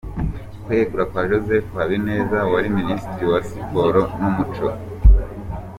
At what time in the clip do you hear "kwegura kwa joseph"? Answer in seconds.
0.63-1.69